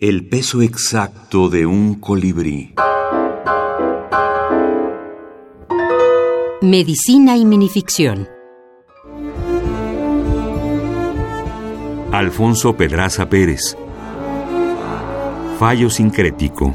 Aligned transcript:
El 0.00 0.26
peso 0.26 0.62
exacto 0.62 1.50
de 1.50 1.66
un 1.66 1.96
colibrí. 1.96 2.72
Medicina 6.62 7.36
y 7.36 7.44
minificción. 7.44 8.26
Alfonso 12.12 12.78
Pedraza 12.78 13.28
Pérez. 13.28 13.76
Fallo 15.58 15.90
sincrético. 15.90 16.74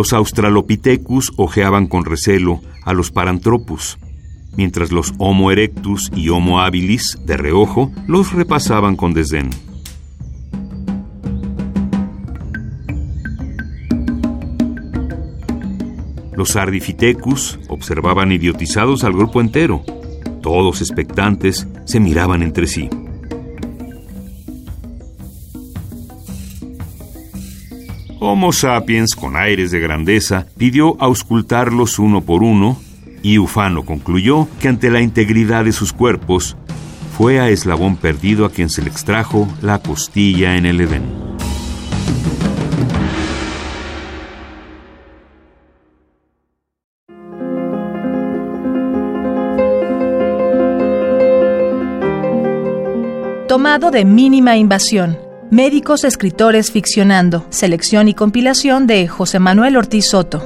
Los 0.00 0.14
Australopithecus 0.14 1.30
ojeaban 1.36 1.86
con 1.86 2.06
recelo 2.06 2.62
a 2.86 2.94
los 2.94 3.10
Paranthropus, 3.10 3.98
mientras 4.56 4.92
los 4.92 5.12
Homo 5.18 5.50
erectus 5.50 6.10
y 6.16 6.30
Homo 6.30 6.62
habilis, 6.62 7.18
de 7.26 7.36
reojo, 7.36 7.92
los 8.06 8.32
repasaban 8.32 8.96
con 8.96 9.12
desdén. 9.12 9.50
Los 16.34 16.56
Ardipithecus 16.56 17.58
observaban 17.68 18.32
idiotizados 18.32 19.04
al 19.04 19.12
grupo 19.12 19.42
entero. 19.42 19.82
Todos 20.40 20.80
expectantes 20.80 21.68
se 21.84 22.00
miraban 22.00 22.40
entre 22.42 22.66
sí. 22.66 22.88
Homo 28.22 28.52
sapiens, 28.52 29.14
con 29.14 29.34
aires 29.34 29.70
de 29.70 29.80
grandeza, 29.80 30.44
pidió 30.58 30.94
auscultarlos 31.00 31.98
uno 31.98 32.20
por 32.20 32.42
uno, 32.42 32.78
y 33.22 33.38
Ufano 33.38 33.86
concluyó 33.86 34.46
que 34.60 34.68
ante 34.68 34.90
la 34.90 35.00
integridad 35.00 35.64
de 35.64 35.72
sus 35.72 35.94
cuerpos, 35.94 36.54
fue 37.16 37.40
a 37.40 37.48
eslabón 37.48 37.96
perdido 37.96 38.44
a 38.44 38.50
quien 38.50 38.68
se 38.68 38.82
le 38.82 38.90
extrajo 38.90 39.48
la 39.62 39.78
costilla 39.78 40.58
en 40.58 40.66
el 40.66 40.82
Edén. 40.82 41.04
Tomado 53.48 53.90
de 53.90 54.04
mínima 54.04 54.58
invasión 54.58 55.29
Médicos 55.50 56.04
Escritores 56.04 56.70
Ficcionando, 56.70 57.44
selección 57.50 58.06
y 58.06 58.14
compilación 58.14 58.86
de 58.86 59.08
José 59.08 59.40
Manuel 59.40 59.76
Ortiz 59.76 60.06
Soto. 60.10 60.40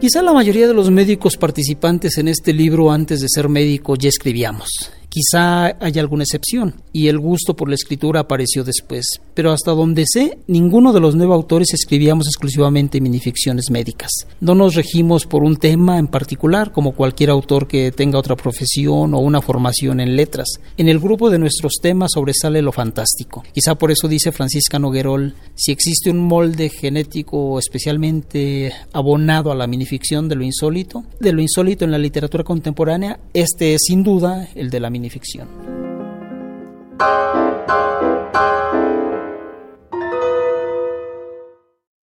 Quizá 0.00 0.22
la 0.22 0.32
mayoría 0.32 0.68
de 0.68 0.74
los 0.74 0.92
médicos 0.92 1.36
participantes 1.36 2.18
en 2.18 2.28
este 2.28 2.52
libro 2.52 2.92
antes 2.92 3.20
de 3.20 3.26
ser 3.28 3.48
médico 3.48 3.96
ya 3.96 4.08
escribíamos. 4.08 4.92
Quizá 5.14 5.66
haya 5.78 6.00
alguna 6.00 6.24
excepción, 6.24 6.74
y 6.92 7.06
el 7.06 7.20
gusto 7.20 7.54
por 7.54 7.68
la 7.68 7.76
escritura 7.76 8.18
apareció 8.18 8.64
después, 8.64 9.06
pero 9.32 9.52
hasta 9.52 9.70
donde 9.70 10.06
sé, 10.08 10.38
ninguno 10.48 10.92
de 10.92 10.98
los 10.98 11.14
nueve 11.14 11.32
autores 11.32 11.72
escribíamos 11.72 12.26
exclusivamente 12.26 13.00
minificciones 13.00 13.70
médicas. 13.70 14.10
No 14.40 14.56
nos 14.56 14.74
regimos 14.74 15.24
por 15.26 15.44
un 15.44 15.56
tema 15.56 16.00
en 16.00 16.08
particular, 16.08 16.72
como 16.72 16.96
cualquier 16.96 17.30
autor 17.30 17.68
que 17.68 17.92
tenga 17.92 18.18
otra 18.18 18.34
profesión 18.34 19.14
o 19.14 19.20
una 19.20 19.40
formación 19.40 20.00
en 20.00 20.16
letras. 20.16 20.48
En 20.76 20.88
el 20.88 20.98
grupo 20.98 21.30
de 21.30 21.38
nuestros 21.38 21.74
temas 21.80 22.10
sobresale 22.14 22.60
lo 22.60 22.72
fantástico. 22.72 23.44
Quizá 23.52 23.76
por 23.76 23.92
eso 23.92 24.08
dice 24.08 24.32
Francisca 24.32 24.80
Noguerol, 24.80 25.36
si 25.54 25.70
existe 25.70 26.10
un 26.10 26.26
molde 26.26 26.70
genético 26.70 27.56
especialmente 27.60 28.72
abonado 28.92 29.52
a 29.52 29.54
la 29.54 29.68
minificción 29.68 30.28
de 30.28 30.34
lo 30.34 30.42
insólito, 30.42 31.04
de 31.20 31.32
lo 31.32 31.40
insólito 31.40 31.84
en 31.84 31.92
la 31.92 31.98
literatura 31.98 32.42
contemporánea, 32.42 33.20
este 33.32 33.74
es 33.74 33.82
sin 33.86 34.02
duda 34.02 34.48
el 34.56 34.70
de 34.70 34.80
la 34.80 34.90
minificción. 34.90 35.03
Thank 36.98 37.43